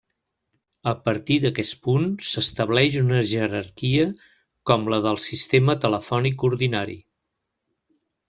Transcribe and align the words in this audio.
A 0.91 0.93
partir 1.07 1.35
d'aquest 1.43 1.75
punt, 1.87 2.07
s'estableix 2.29 2.97
una 3.01 3.19
jerarquia 3.33 4.07
com 4.71 4.89
la 4.93 4.99
del 5.05 5.21
sistema 5.27 5.75
telefònic 5.85 6.47
ordinari. 6.53 6.97